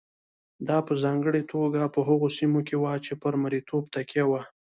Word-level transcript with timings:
دا 0.67 0.77
په 0.87 0.93
ځانګړې 1.03 1.41
توګه 1.53 1.81
په 1.93 1.99
هغو 2.07 2.27
سیمو 2.37 2.59
کې 2.67 2.75
وه 2.81 2.93
چې 3.05 3.13
پر 3.21 3.33
مریتوب 3.43 3.83
تکیه 3.95 4.25
وه. 4.29 4.41